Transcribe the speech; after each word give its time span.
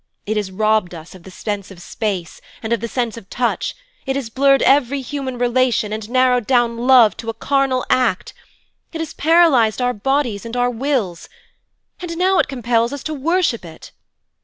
It 0.25 0.35
has 0.35 0.49
robbed 0.51 0.95
us 0.95 1.13
of 1.13 1.21
the 1.21 1.29
sense 1.29 1.69
of 1.69 1.79
space 1.79 2.41
and 2.63 2.73
of 2.73 2.79
the 2.79 2.87
sense 2.87 3.17
of 3.17 3.29
touch, 3.29 3.75
it 4.07 4.15
has 4.15 4.31
blurred 4.31 4.63
every 4.63 5.01
human 5.01 5.37
relation 5.37 5.93
and 5.93 6.09
narrowed 6.09 6.47
down 6.47 6.87
love 6.87 7.15
to 7.17 7.29
a 7.29 7.35
carnal 7.35 7.85
act, 7.87 8.33
it 8.93 8.99
has 8.99 9.13
paralysed 9.13 9.79
our 9.79 9.93
bodies 9.93 10.43
and 10.43 10.57
our 10.57 10.71
wills, 10.71 11.29
and 11.99 12.17
now 12.17 12.39
it 12.39 12.47
compels 12.47 12.91
us 12.91 13.03
to 13.03 13.13
worship 13.13 13.63
it. 13.63 13.91